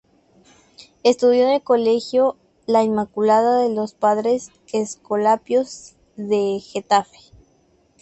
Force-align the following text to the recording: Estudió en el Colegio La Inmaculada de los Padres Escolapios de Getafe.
Estudió 1.03 1.43
en 1.43 1.49
el 1.51 1.61
Colegio 1.61 2.35
La 2.65 2.81
Inmaculada 2.81 3.59
de 3.59 3.69
los 3.69 3.93
Padres 3.93 4.49
Escolapios 4.73 5.93
de 6.15 6.59
Getafe. 6.59 7.19